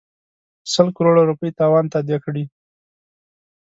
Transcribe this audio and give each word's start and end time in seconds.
سل 0.73 0.87
کروړه 0.97 1.21
روپۍ 1.29 1.49
تاوان 1.59 1.85
تادیه 1.93 2.19
کړي. 2.25 2.43